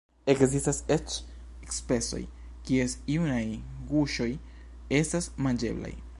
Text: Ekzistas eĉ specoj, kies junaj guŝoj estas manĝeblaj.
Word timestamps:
Ekzistas 0.31 0.77
eĉ 0.95 1.17
specoj, 1.75 2.21
kies 2.69 2.97
junaj 3.17 3.45
guŝoj 3.93 4.29
estas 5.03 5.31
manĝeblaj. 5.49 5.99